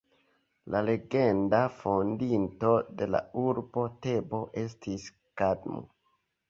[0.75, 5.11] La legenda fondinto de la urbo Tebo estis
[5.43, 5.89] Kadmo.